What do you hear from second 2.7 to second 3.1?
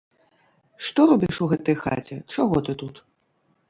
тут?